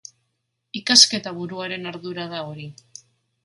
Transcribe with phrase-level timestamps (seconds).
[0.79, 2.69] Ikasketa buruaren ardura da hori.